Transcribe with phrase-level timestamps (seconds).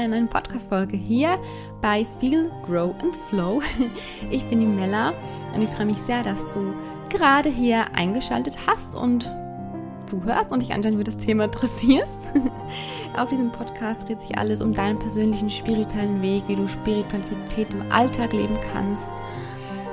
[0.00, 1.38] einer neuen Podcast-Folge hier
[1.82, 3.60] bei Feel, Grow and Flow.
[4.30, 5.12] Ich bin die Mella
[5.54, 6.72] und ich freue mich sehr, dass du
[7.10, 9.30] gerade hier eingeschaltet hast und
[10.06, 12.18] zuhörst und dich anscheinend für das Thema interessierst.
[13.16, 17.92] Auf diesem Podcast dreht sich alles um deinen persönlichen spirituellen Weg, wie du Spiritualität im
[17.92, 19.10] Alltag leben kannst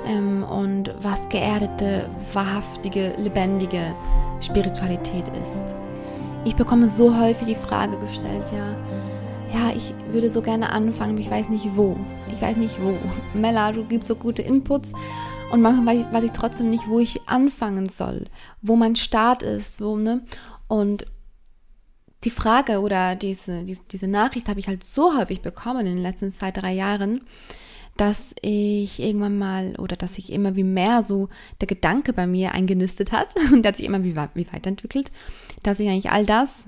[0.06, 3.94] ähm, und was geerdete, wahrhaftige, lebendige
[4.40, 5.64] Spiritualität ist.
[6.46, 8.74] Ich bekomme so häufig die Frage gestellt, ja,
[9.54, 11.98] ja, ich würde so gerne anfangen, ich weiß nicht wo.
[12.34, 12.98] Ich weiß nicht wo.
[13.38, 14.92] Mella, du gibst so gute Inputs
[15.52, 18.26] und manchmal weiß ich trotzdem nicht, wo ich anfangen soll,
[18.62, 20.24] wo mein Start ist, wo, ne?
[20.68, 21.06] Und
[22.24, 26.02] die Frage oder diese, diese, diese Nachricht habe ich halt so häufig bekommen in den
[26.02, 27.22] letzten zwei, drei Jahren,
[27.96, 31.30] dass ich irgendwann mal oder dass sich immer wie mehr so
[31.62, 35.12] der Gedanke bei mir eingenistet hat und der hat sich immer wie, wie weiterentwickelt,
[35.64, 36.66] dass ich eigentlich all das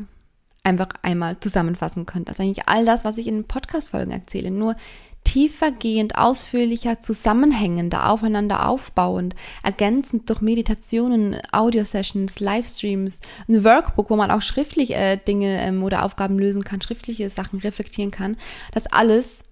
[0.64, 2.30] einfach einmal zusammenfassen könnte.
[2.30, 4.76] Also eigentlich all das, was ich in Podcast-Folgen erzähle, nur
[5.24, 14.42] tiefergehend, ausführlicher, zusammenhängender, aufeinander aufbauend, ergänzend durch Meditationen, Audio-Sessions, Livestreams, ein Workbook, wo man auch
[14.42, 18.38] schriftlich äh, Dinge ähm, oder Aufgaben lösen kann, schriftliche Sachen reflektieren kann.
[18.72, 19.44] Das alles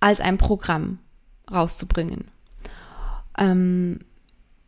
[0.00, 0.98] als ein Programm
[1.52, 2.28] rauszubringen.
[3.38, 4.00] Ähm,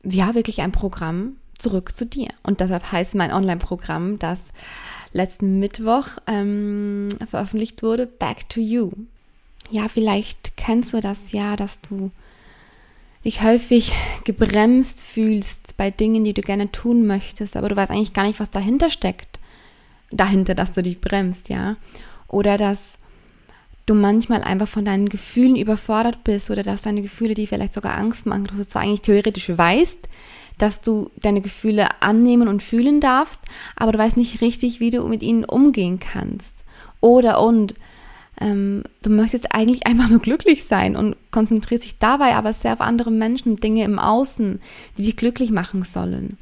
[0.04, 2.28] ja, wirklich ein Programm zurück zu dir.
[2.42, 4.44] Und deshalb heißt mein Online-Programm, das
[5.12, 8.92] letzten Mittwoch ähm, veröffentlicht wurde, Back to You.
[9.70, 12.10] Ja, vielleicht kennst du das ja, dass du
[13.24, 13.92] dich häufig
[14.24, 18.38] gebremst fühlst bei Dingen, die du gerne tun möchtest, aber du weißt eigentlich gar nicht,
[18.38, 19.40] was dahinter steckt.
[20.12, 21.76] Dahinter, dass du dich bremst, ja.
[22.28, 22.98] Oder dass
[23.86, 27.96] du manchmal einfach von deinen Gefühlen überfordert bist oder dass deine Gefühle die vielleicht sogar
[27.96, 30.08] Angst machen, dass du zwar eigentlich theoretisch weißt,
[30.58, 33.40] dass du deine Gefühle annehmen und fühlen darfst,
[33.76, 36.52] aber du weißt nicht richtig, wie du mit ihnen umgehen kannst.
[37.00, 37.74] Oder und
[38.40, 42.80] ähm, du möchtest eigentlich einfach nur glücklich sein und konzentrierst dich dabei aber sehr auf
[42.80, 44.60] andere Menschen, Dinge im Außen,
[44.96, 46.38] die dich glücklich machen sollen.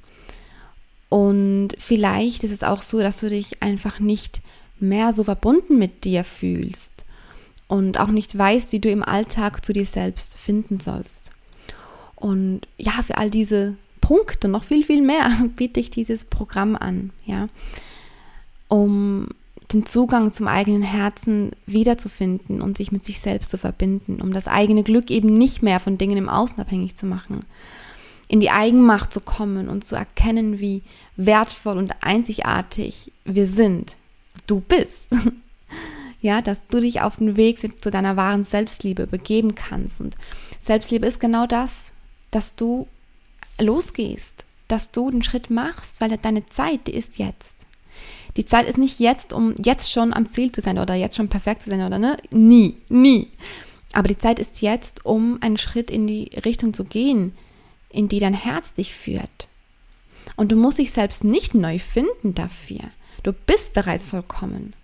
[1.08, 4.40] Und vielleicht ist es auch so, dass du dich einfach nicht
[4.80, 7.04] mehr so verbunden mit dir fühlst
[7.68, 11.30] und auch nicht weißt, wie du im Alltag zu dir selbst finden sollst.
[12.16, 17.10] Und ja, für all diese Punkte, noch viel, viel mehr, biete ich dieses Programm an,
[17.24, 17.48] ja,
[18.68, 19.28] um
[19.72, 24.46] den Zugang zum eigenen Herzen wiederzufinden und sich mit sich selbst zu verbinden, um das
[24.46, 27.46] eigene Glück eben nicht mehr von Dingen im Außen abhängig zu machen,
[28.28, 30.82] in die Eigenmacht zu kommen und zu erkennen, wie
[31.16, 33.96] wertvoll und einzigartig wir sind,
[34.46, 35.08] du bist.
[36.20, 39.98] ja, dass du dich auf den Weg zu deiner wahren Selbstliebe begeben kannst.
[39.98, 40.14] Und
[40.60, 41.92] Selbstliebe ist genau das,
[42.30, 42.86] dass du
[43.60, 47.54] losgehst, dass du den Schritt machst, weil deine Zeit, die ist jetzt.
[48.36, 51.28] Die Zeit ist nicht jetzt, um jetzt schon am Ziel zu sein oder jetzt schon
[51.28, 52.16] perfekt zu sein oder ne?
[52.30, 53.28] Nie, nie.
[53.92, 57.32] Aber die Zeit ist jetzt, um einen Schritt in die Richtung zu gehen,
[57.90, 59.46] in die dein Herz dich führt.
[60.36, 62.80] Und du musst dich selbst nicht neu finden dafür.
[63.22, 64.74] Du bist bereits vollkommen.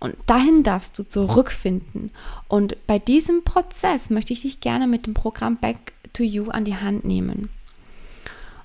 [0.00, 2.10] Und dahin darfst du zurückfinden.
[2.48, 6.64] Und bei diesem Prozess möchte ich dich gerne mit dem Programm Back to You an
[6.64, 7.50] die Hand nehmen.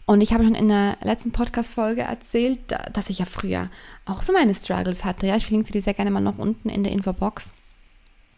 [0.08, 2.60] Und ich habe schon in der letzten Podcast-Folge erzählt,
[2.94, 3.70] dass ich ja früher
[4.06, 5.28] auch so meine Struggles hatte.
[5.28, 7.52] Ja, ich verlinke sie dir sehr gerne mal noch unten in der Infobox.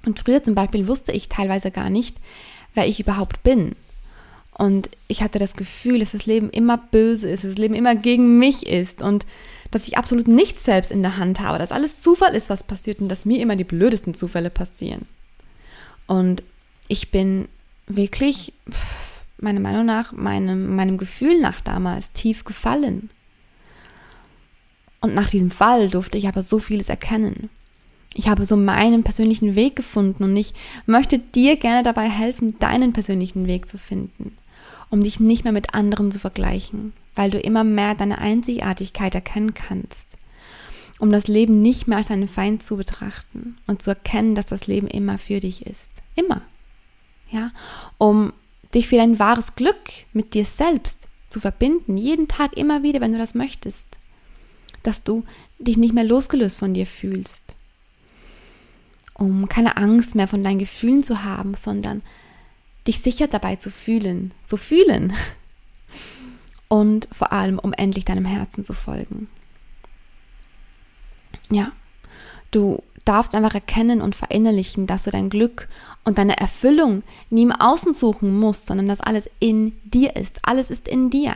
[0.03, 2.17] Und früher zum Beispiel wusste ich teilweise gar nicht,
[2.73, 3.75] wer ich überhaupt bin.
[4.57, 7.93] Und ich hatte das Gefühl, dass das Leben immer böse ist, dass das Leben immer
[7.95, 9.27] gegen mich ist und
[9.69, 12.99] dass ich absolut nichts selbst in der Hand habe, dass alles Zufall ist, was passiert
[12.99, 15.05] und dass mir immer die blödesten Zufälle passieren.
[16.07, 16.41] Und
[16.87, 17.47] ich bin
[17.85, 18.53] wirklich,
[19.41, 23.09] meiner Meinung nach, meinem, meinem Gefühl nach damals tief gefallen.
[25.01, 27.49] Und nach diesem Fall durfte ich aber so vieles erkennen.
[28.13, 30.53] Ich habe so meinen persönlichen Weg gefunden und ich
[30.85, 34.35] möchte dir gerne dabei helfen, deinen persönlichen Weg zu finden
[34.89, 39.53] um dich nicht mehr mit anderen zu vergleichen, weil du immer mehr deine Einzigartigkeit erkennen
[39.53, 40.17] kannst,
[40.99, 44.67] um das Leben nicht mehr als einen Feind zu betrachten und zu erkennen, dass das
[44.67, 45.89] Leben immer für dich ist.
[46.15, 46.41] Immer.
[47.31, 47.51] Ja,
[47.97, 48.33] um
[48.73, 49.79] dich für dein wahres Glück
[50.13, 53.85] mit dir selbst zu verbinden, jeden Tag immer wieder, wenn du das möchtest,
[54.83, 55.23] dass du
[55.59, 57.55] dich nicht mehr losgelöst von dir fühlst,
[59.13, 62.01] um keine Angst mehr von deinen Gefühlen zu haben, sondern
[62.87, 65.13] dich sicher dabei zu fühlen, zu fühlen
[66.67, 69.27] und vor allem, um endlich deinem Herzen zu folgen.
[71.51, 71.71] Ja,
[72.51, 75.67] du darfst einfach erkennen und verinnerlichen, dass du dein Glück
[76.05, 80.39] und deine Erfüllung nie im Außen suchen musst, sondern dass alles in dir ist.
[80.43, 81.33] Alles ist in dir.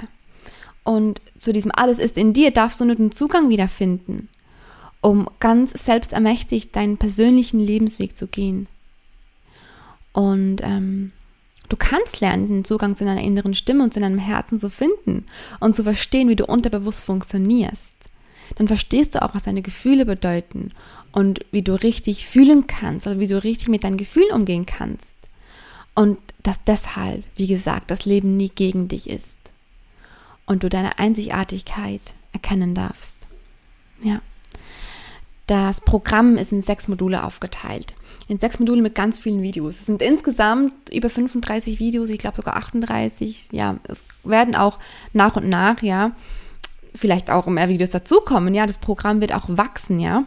[0.83, 4.29] Und zu diesem alles ist in dir darfst du nur den Zugang wiederfinden.
[5.03, 8.67] um ganz selbstermächtigt deinen persönlichen Lebensweg zu gehen.
[10.13, 11.11] Und ähm,
[11.67, 15.25] du kannst lernen, den Zugang zu deiner inneren Stimme und zu deinem Herzen zu finden
[15.59, 17.92] und zu verstehen, wie du unterbewusst funktionierst.
[18.55, 20.71] Dann verstehst du auch, was deine Gefühle bedeuten
[21.11, 25.07] und wie du richtig fühlen kannst, also wie du richtig mit deinen Gefühlen umgehen kannst.
[25.95, 29.37] Und dass deshalb, wie gesagt, das Leben nie gegen dich ist.
[30.45, 32.01] Und du deine Einzigartigkeit
[32.33, 33.15] erkennen darfst.
[34.01, 34.21] Ja.
[35.47, 37.93] Das Programm ist in sechs Module aufgeteilt.
[38.27, 39.81] In sechs Module mit ganz vielen Videos.
[39.81, 43.49] Es sind insgesamt über 35 Videos, ich glaube sogar 38.
[43.51, 44.79] Ja, es werden auch
[45.11, 46.11] nach und nach, ja,
[46.95, 48.53] vielleicht auch mehr Videos dazukommen.
[48.53, 50.23] Ja, das Programm wird auch wachsen, ja.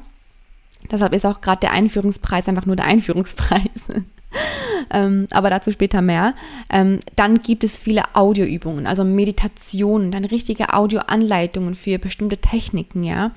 [0.91, 3.61] Deshalb ist auch gerade der Einführungspreis einfach nur der Einführungspreis.
[4.91, 6.35] ähm, aber dazu später mehr.
[6.71, 13.33] Ähm, dann gibt es viele Audioübungen, also Meditationen, dann richtige Audioanleitungen für bestimmte Techniken, ja,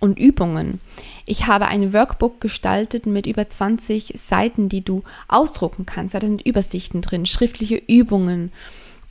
[0.00, 0.80] und Übungen.
[1.26, 6.14] Ich habe ein Workbook gestaltet mit über 20 Seiten, die du ausdrucken kannst.
[6.14, 8.50] Da sind Übersichten drin, schriftliche Übungen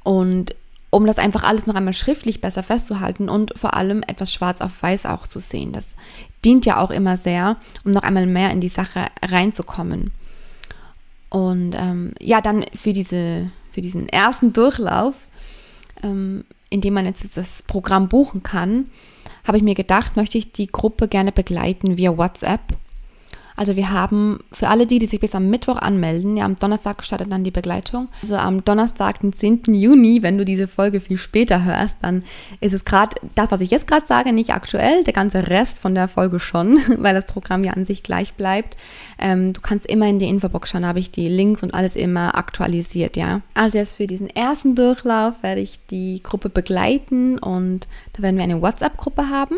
[0.04, 0.54] und
[0.92, 4.84] um das einfach alles noch einmal schriftlich besser festzuhalten und vor allem etwas schwarz auf
[4.84, 5.72] weiß auch zu sehen.
[5.72, 5.96] Das
[6.46, 10.12] dient ja auch immer sehr, um noch einmal mehr in die Sache reinzukommen.
[11.30, 15.16] Und ähm, ja, dann für, diese, für diesen ersten Durchlauf,
[16.04, 18.90] ähm, in dem man jetzt das Programm buchen kann,
[19.46, 22.62] habe ich mir gedacht, möchte ich die Gruppe gerne begleiten via WhatsApp.
[23.56, 27.04] Also wir haben für alle die, die sich bis am Mittwoch anmelden, ja am Donnerstag
[27.04, 28.08] startet dann die Begleitung.
[28.22, 29.74] Also am Donnerstag, den 10.
[29.74, 32.24] Juni, wenn du diese Folge viel später hörst, dann
[32.60, 35.96] ist es gerade das, was ich jetzt gerade sage, nicht aktuell, der ganze Rest von
[35.96, 38.78] der Folge schon, weil das Programm ja an sich gleich bleibt.
[39.20, 41.96] Ähm, du kannst immer in die Infobox schauen, da habe ich die Links und alles
[41.96, 43.42] immer aktualisiert, ja.
[43.54, 48.44] Also jetzt für diesen ersten Durchlauf werde ich die Gruppe begleiten und da werden wir
[48.44, 49.56] eine WhatsApp-Gruppe haben.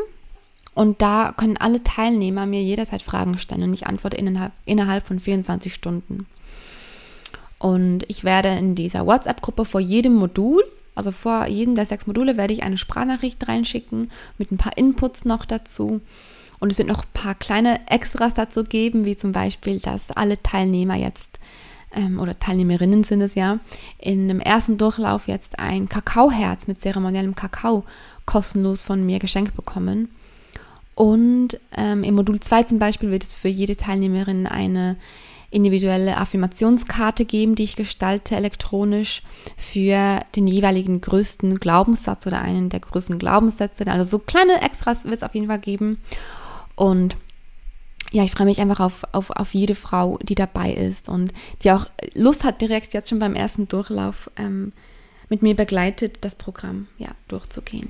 [0.76, 5.20] Und da können alle Teilnehmer mir jederzeit Fragen stellen und ich antworte innerhalb, innerhalb von
[5.20, 6.26] 24 Stunden.
[7.60, 10.64] Und ich werde in dieser WhatsApp-Gruppe vor jedem Modul,
[10.96, 15.26] also vor jedem der sechs Module, werde ich eine Sprachnachricht reinschicken mit ein paar Inputs
[15.26, 16.02] noch dazu.
[16.60, 20.42] Und es wird noch ein paar kleine Extras dazu geben, wie zum Beispiel, dass alle
[20.42, 21.40] Teilnehmer jetzt
[21.96, 23.60] ähm, oder Teilnehmerinnen sind es ja,
[23.98, 27.84] in dem ersten Durchlauf jetzt ein Kakaoherz mit zeremoniellem Kakao
[28.26, 30.10] kostenlos von mir geschenkt bekommen.
[30.96, 34.98] Und ähm, im Modul 2 zum Beispiel wird es für jede Teilnehmerin eine
[35.54, 39.22] individuelle Affirmationskarte geben, die ich gestalte elektronisch
[39.56, 43.86] für den jeweiligen größten Glaubenssatz oder einen der größten Glaubenssätze.
[43.88, 46.00] Also so kleine Extras wird es auf jeden Fall geben.
[46.76, 47.16] Und
[48.12, 51.72] ja, ich freue mich einfach auf, auf, auf jede Frau, die dabei ist und die
[51.72, 51.86] auch
[52.16, 54.72] Lust hat, direkt jetzt schon beim ersten Durchlauf ähm,
[55.30, 57.90] mit mir begleitet, das Programm ja, durchzugehen.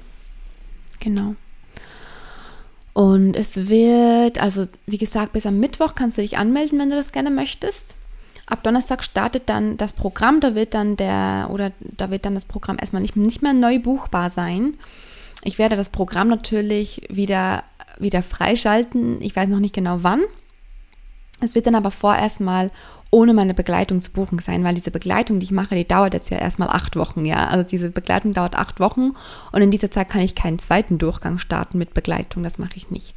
[0.99, 1.35] Genau.
[2.93, 6.95] Und es wird, also wie gesagt, bis am Mittwoch kannst du dich anmelden, wenn du
[6.95, 7.95] das gerne möchtest.
[8.45, 12.45] Ab Donnerstag startet dann das Programm, da wird dann der, oder da wird dann das
[12.45, 14.75] Programm erstmal nicht, nicht mehr neu buchbar sein.
[15.43, 17.63] Ich werde das Programm natürlich wieder,
[17.99, 19.21] wieder freischalten.
[19.21, 20.21] Ich weiß noch nicht genau wann.
[21.43, 22.71] Es wird dann aber vorerst mal
[23.11, 26.31] ohne meine Begleitung zu buchen sein, weil diese Begleitung, die ich mache, die dauert jetzt
[26.31, 27.47] ja erstmal acht Wochen, ja.
[27.47, 29.11] Also diese Begleitung dauert acht Wochen
[29.51, 32.89] und in dieser Zeit kann ich keinen zweiten Durchgang starten mit Begleitung, das mache ich
[32.89, 33.13] nicht.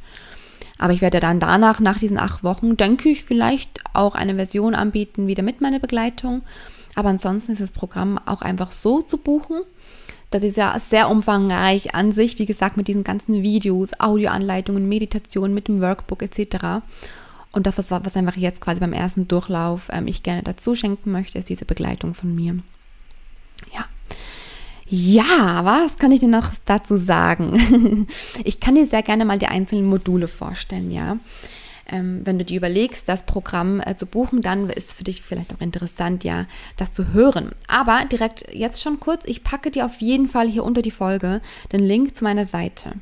[0.77, 4.75] Aber ich werde dann danach, nach diesen acht Wochen, denke ich, vielleicht auch eine Version
[4.75, 6.43] anbieten, wieder mit meiner Begleitung.
[6.95, 9.61] Aber ansonsten ist das Programm auch einfach so zu buchen.
[10.29, 15.53] Das ist ja sehr umfangreich an sich, wie gesagt, mit diesen ganzen Videos, Audioanleitungen, Meditationen,
[15.53, 16.83] mit dem Workbook etc.
[17.51, 21.11] Und das, was, was einfach jetzt quasi beim ersten Durchlauf ähm, ich gerne dazu schenken
[21.11, 22.57] möchte, ist diese Begleitung von mir.
[23.73, 23.85] Ja.
[24.89, 28.07] Ja, was kann ich dir noch dazu sagen?
[28.45, 31.17] ich kann dir sehr gerne mal die einzelnen Module vorstellen, ja.
[31.89, 35.53] Ähm, wenn du dir überlegst, das Programm äh, zu buchen, dann ist für dich vielleicht
[35.53, 37.51] auch interessant, ja, das zu hören.
[37.67, 41.41] Aber direkt jetzt schon kurz, ich packe dir auf jeden Fall hier unter die Folge
[41.71, 42.93] den Link zu meiner Seite.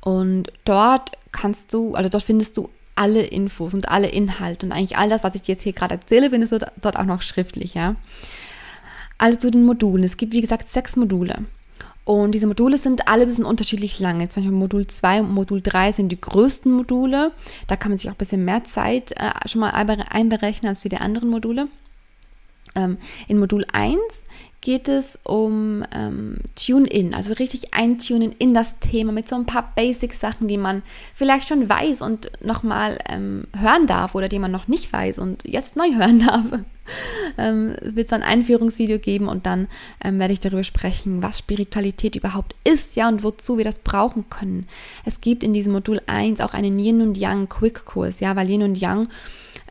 [0.00, 2.70] Und dort kannst du, also dort findest du
[3.00, 5.94] alle Infos und alle Inhalte und eigentlich all das, was ich dir jetzt hier gerade
[5.94, 7.96] erzähle, findest du dort auch noch schriftlich, ja.
[9.16, 10.04] Also zu den Modulen.
[10.04, 11.46] Es gibt, wie gesagt, sechs Module.
[12.04, 14.20] Und diese Module sind alle ein bisschen unterschiedlich lang.
[14.20, 17.32] Jetzt zum Beispiel Modul 2 und Modul 3 sind die größten Module.
[17.68, 20.88] Da kann man sich auch ein bisschen mehr Zeit äh, schon mal einberechnen als für
[20.90, 21.68] die anderen Module.
[22.74, 23.96] Ähm, in Modul 1
[24.60, 29.72] geht es um ähm, Tune-In, also richtig eintunen in das Thema mit so ein paar
[29.74, 30.82] Basic-Sachen, die man
[31.14, 35.42] vielleicht schon weiß und nochmal ähm, hören darf oder die man noch nicht weiß und
[35.46, 36.44] jetzt neu hören darf.
[37.38, 39.66] ähm, es wird so ein Einführungsvideo geben und dann
[40.04, 44.28] ähm, werde ich darüber sprechen, was Spiritualität überhaupt ist, ja, und wozu wir das brauchen
[44.28, 44.66] können.
[45.06, 48.62] Es gibt in diesem Modul 1 auch einen Yin und Yang Quick-Kurs, ja, weil Yin
[48.62, 49.08] und Yang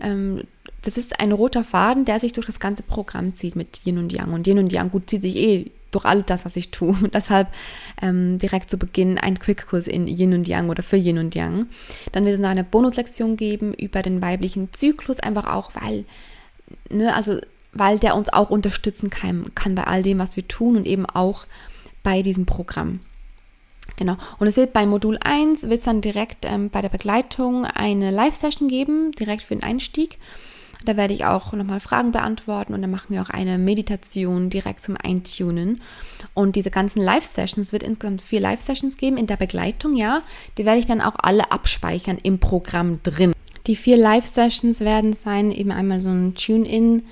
[0.01, 0.43] ähm,
[0.81, 4.13] das ist ein roter Faden, der sich durch das ganze Programm zieht mit Yin und
[4.13, 4.33] Yang.
[4.33, 6.89] Und Yin und Yang, gut, zieht sich eh durch alles das, was ich tue.
[7.03, 7.47] Und deshalb
[8.01, 11.67] ähm, direkt zu Beginn ein Quickkurs in Yin und Yang oder für Yin und Yang.
[12.11, 16.05] Dann wird es noch eine Bonuslektion geben über den weiblichen Zyklus, einfach auch, weil,
[16.91, 17.39] ne, also,
[17.73, 21.05] weil der uns auch unterstützen kann, kann bei all dem, was wir tun und eben
[21.05, 21.45] auch
[22.03, 22.99] bei diesem Programm.
[23.97, 24.15] Genau.
[24.37, 28.11] Und es wird bei Modul 1 wird es dann direkt ähm, bei der Begleitung eine
[28.11, 30.17] Live-Session geben, direkt für den Einstieg.
[30.85, 34.81] Da werde ich auch nochmal Fragen beantworten und dann machen wir auch eine Meditation direkt
[34.81, 35.81] zum Eintunen.
[36.33, 40.21] Und diese ganzen Live-Sessions, es wird insgesamt vier Live-Sessions geben in der Begleitung, ja.
[40.57, 43.33] Die werde ich dann auch alle abspeichern im Programm drin.
[43.67, 47.03] Die vier Live-Sessions werden sein eben einmal so ein Tune-In,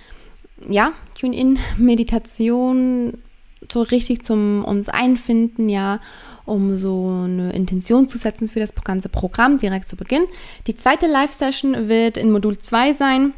[0.70, 3.18] ja, Tune-In-Meditation,
[3.72, 6.00] so richtig zum uns einfinden, ja,
[6.46, 10.24] um so eine Intention zu setzen für das ganze Programm direkt zu Beginn.
[10.68, 13.34] Die zweite Live-Session wird in Modul 2 sein.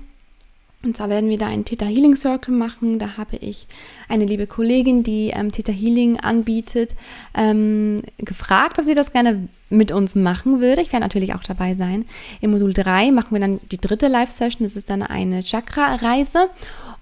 [0.81, 2.99] Und zwar werden wir da einen Theta Healing Circle machen.
[2.99, 3.67] Da habe ich
[4.07, 6.95] eine liebe Kollegin, die ähm, Theta Healing anbietet,
[7.35, 10.81] ähm, gefragt, ob sie das gerne mit uns machen würde.
[10.81, 12.05] Ich werde natürlich auch dabei sein.
[12.39, 14.63] Im Modul 3 machen wir dann die dritte Live-Session.
[14.63, 16.49] Das ist dann eine Chakra-Reise.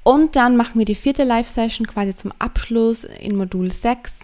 [0.02, 4.22] Und dann machen wir die vierte Live-Session quasi zum Abschluss in Modul 6.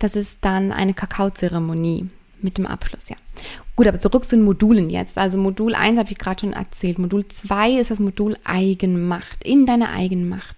[0.00, 2.08] Das ist dann eine Kakaozeremonie
[2.40, 3.16] mit dem Abschluss, ja.
[3.76, 5.18] Gut, aber zurück zu den Modulen jetzt.
[5.18, 6.98] Also Modul 1 habe ich gerade schon erzählt.
[6.98, 10.56] Modul 2 ist das Modul Eigenmacht, in deiner Eigenmacht.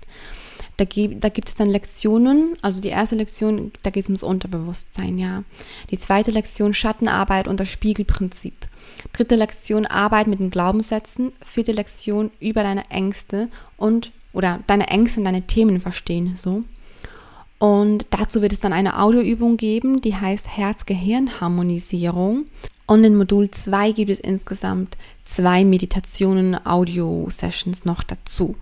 [0.79, 5.19] Da, da gibt es dann Lektionen, also die erste Lektion, da geht es ums Unterbewusstsein,
[5.19, 5.45] ja.
[5.91, 8.55] Die zweite Lektion Schattenarbeit und das Spiegelprinzip.
[9.13, 11.33] Dritte Lektion Arbeit mit den Glaubenssätzen.
[11.45, 16.65] Vierte Lektion über deine Ängste und oder deine Ängste und deine Themen verstehen, so.
[17.61, 22.47] Und dazu wird es dann eine Audioübung geben, die heißt Herz-Gehirn-Harmonisierung.
[22.87, 28.57] Und in Modul 2 gibt es insgesamt zwei Meditationen, Audio-Sessions noch dazu.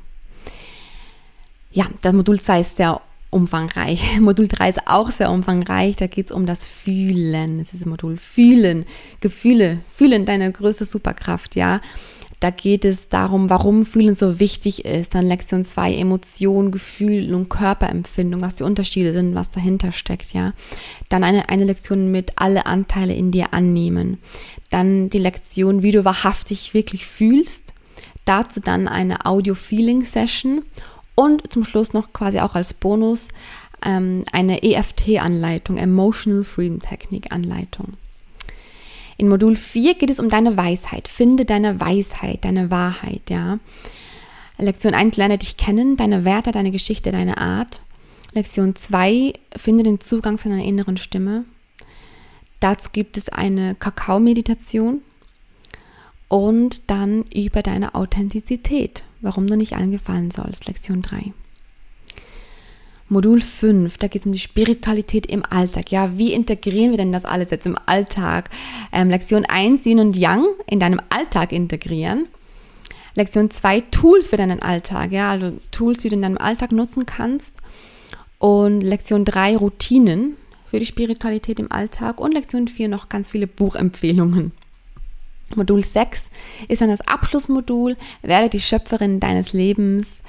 [1.70, 3.00] Ja, das Modul 2 ist sehr
[3.30, 4.18] umfangreich.
[4.20, 5.94] Modul 3 ist auch sehr umfangreich.
[5.94, 7.58] Da geht es um das Fühlen.
[7.58, 8.84] Das ist das Modul Fühlen.
[9.20, 9.78] Gefühle.
[9.94, 11.80] Fühlen, deine größte Superkraft, ja.
[12.40, 15.14] Da geht es darum, warum Fühlen so wichtig ist.
[15.14, 20.52] Dann Lektion 2, Emotion, Gefühl und Körperempfindung, was die Unterschiede sind, was dahinter steckt, ja.
[21.08, 24.18] Dann eine, eine Lektion mit alle Anteile in dir annehmen.
[24.70, 27.74] Dann die Lektion, wie du wahrhaftig wirklich fühlst.
[28.24, 30.62] Dazu dann eine Audio-Feeling-Session
[31.14, 33.28] und zum Schluss noch quasi auch als Bonus
[33.84, 37.94] ähm, eine EFT-Anleitung, Emotional Freedom Technik-Anleitung.
[39.18, 41.08] In Modul 4 geht es um deine Weisheit.
[41.08, 43.58] Finde deine Weisheit, deine Wahrheit, ja.
[44.58, 47.82] Lektion 1, lerne dich kennen, deine Werte, deine Geschichte, deine Art.
[48.32, 51.44] Lektion 2, finde den Zugang zu deiner inneren Stimme.
[52.60, 55.02] Dazu gibt es eine Kakao-Meditation
[56.28, 61.32] und dann über deine Authentizität, warum du nicht allen gefallen sollst, Lektion 3.
[63.10, 65.90] Modul 5, da geht es um die Spiritualität im Alltag.
[65.90, 68.50] Ja, wie integrieren wir denn das alles jetzt im Alltag?
[68.92, 72.26] Ähm, Lektion 1, Yin und Yang in deinem Alltag integrieren.
[73.14, 75.10] Lektion 2, Tools für deinen Alltag.
[75.10, 77.52] Ja, also Tools, die du in deinem Alltag nutzen kannst.
[78.38, 80.36] Und Lektion 3, Routinen
[80.70, 82.20] für die Spiritualität im Alltag.
[82.20, 84.52] Und Lektion 4 noch ganz viele Buchempfehlungen.
[85.56, 86.30] Modul 6
[86.68, 87.96] ist dann das Abschlussmodul.
[88.22, 90.20] Werde die Schöpferin deines Lebens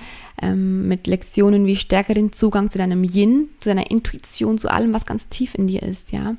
[0.42, 4.94] ähm, mit Lektionen wie stärker den Zugang zu deinem Yin, zu deiner Intuition, zu allem,
[4.94, 6.36] was ganz tief in dir ist, ja.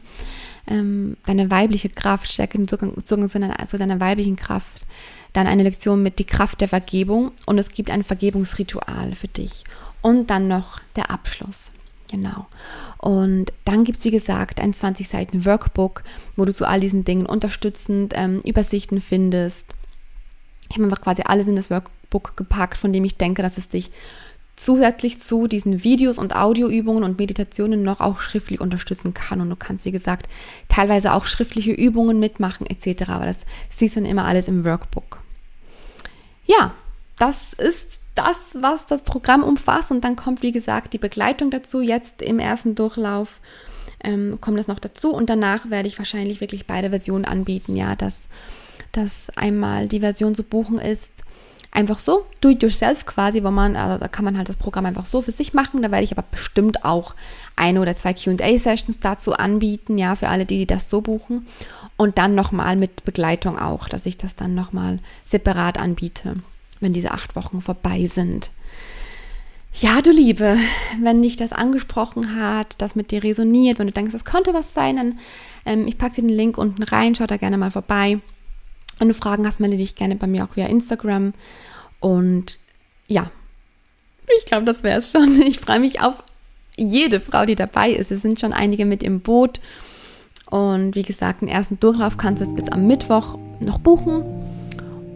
[0.67, 4.87] Ähm, deine weibliche Kraft, stärker den Zugang, Zugang zu, deiner, zu deiner weiblichen Kraft.
[5.33, 9.65] Dann eine Lektion mit die Kraft der Vergebung und es gibt ein Vergebungsritual für dich.
[10.03, 11.73] Und dann noch der Abschluss.
[12.11, 12.47] Genau.
[12.99, 16.03] Und dann gibt es, wie gesagt, ein 20 Seiten Workbook,
[16.37, 19.75] wo du zu all diesen Dingen unterstützend ähm, Übersichten findest.
[20.69, 23.69] Ich habe einfach quasi alles in das Workbook gepackt, von dem ich denke, dass es
[23.69, 23.91] dich
[24.57, 29.41] zusätzlich zu diesen Videos und Audioübungen und Meditationen noch auch schriftlich unterstützen kann.
[29.41, 30.29] Und du kannst, wie gesagt,
[30.69, 33.09] teilweise auch schriftliche Übungen mitmachen etc.
[33.09, 33.39] Aber das
[33.71, 35.23] siehst du dann immer alles im Workbook.
[36.45, 36.75] Ja,
[37.19, 39.91] das ist das, was das Programm umfasst.
[39.91, 41.81] Und dann kommt, wie gesagt, die Begleitung dazu.
[41.81, 43.41] Jetzt im ersten Durchlauf
[44.03, 45.13] ähm, kommt das noch dazu.
[45.13, 47.77] Und danach werde ich wahrscheinlich wirklich beide Versionen anbieten.
[47.77, 48.29] Ja, dass,
[48.93, 51.13] dass einmal die Version zu buchen ist,
[51.73, 54.87] einfach so, do it yourself quasi, wo man, also da kann man halt das Programm
[54.87, 55.83] einfach so für sich machen.
[55.83, 57.15] Da werde ich aber bestimmt auch
[57.57, 61.47] eine oder zwei QA-Sessions dazu anbieten, ja, für alle, die, die das so buchen.
[61.97, 66.37] Und dann nochmal mit Begleitung auch, dass ich das dann nochmal separat anbiete,
[66.81, 68.51] wenn diese acht Wochen vorbei sind.
[69.73, 70.57] Ja, du Liebe,
[71.01, 74.75] wenn dich das angesprochen hat, das mit dir resoniert, wenn du denkst, das könnte was
[74.75, 75.19] sein, dann
[75.65, 78.19] ähm, ich packe dir den Link unten rein, schau da gerne mal vorbei.
[78.99, 81.33] Wenn du Fragen hast, melde dich gerne bei mir auch via Instagram.
[82.01, 82.61] Und
[83.07, 83.31] ja,
[84.39, 85.41] ich glaube, das wäre es schon.
[85.43, 86.23] Ich freue mich auf
[86.77, 88.11] jede Frau, die dabei ist.
[88.11, 89.61] Es sind schon einige mit im Boot.
[90.51, 94.40] Und wie gesagt, den ersten Durchlauf kannst du jetzt bis am Mittwoch noch buchen.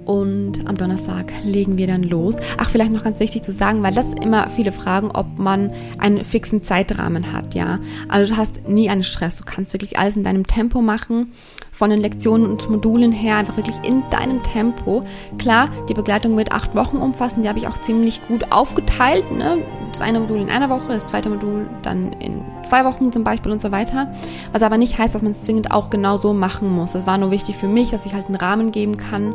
[0.05, 2.37] Und am Donnerstag legen wir dann los.
[2.59, 6.25] Ach, vielleicht noch ganz wichtig zu sagen, weil das immer viele fragen, ob man einen
[6.25, 7.79] fixen Zeitrahmen hat, ja.
[8.09, 9.37] Also du hast nie einen Stress.
[9.37, 11.33] Du kannst wirklich alles in deinem Tempo machen.
[11.73, 15.03] Von den Lektionen und Modulen her einfach wirklich in deinem Tempo.
[15.39, 17.43] Klar, die Begleitung wird acht Wochen umfassen.
[17.43, 19.29] Die habe ich auch ziemlich gut aufgeteilt.
[19.33, 19.59] Ne?
[19.91, 23.51] Das eine Modul in einer Woche, das zweite Modul dann in zwei Wochen zum Beispiel
[23.51, 24.13] und so weiter.
[24.53, 26.93] Was aber nicht heißt, dass man es zwingend auch genau so machen muss.
[26.93, 29.35] Das war nur wichtig für mich, dass ich halt einen Rahmen geben kann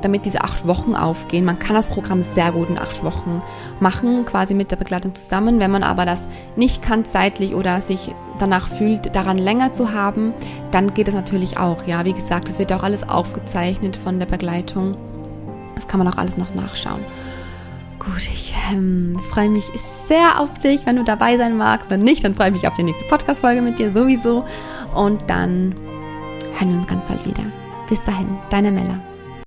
[0.00, 1.44] damit diese acht Wochen aufgehen.
[1.44, 3.42] Man kann das Programm sehr gut in acht Wochen
[3.80, 5.58] machen, quasi mit der Begleitung zusammen.
[5.58, 10.32] Wenn man aber das nicht kann zeitlich oder sich danach fühlt, daran länger zu haben,
[10.70, 11.86] dann geht es natürlich auch.
[11.86, 14.96] Ja, wie gesagt, es wird auch alles aufgezeichnet von der Begleitung.
[15.74, 17.04] Das kann man auch alles noch nachschauen.
[17.98, 19.64] Gut, ich ähm, freue mich
[20.06, 21.90] sehr auf dich, wenn du dabei sein magst.
[21.90, 24.44] Wenn nicht, dann freue ich mich auf die nächste Podcast-Folge mit dir sowieso.
[24.94, 25.74] Und dann
[26.58, 27.44] hören wir uns ganz bald wieder.
[27.88, 29.13] Bis dahin, deine Mella.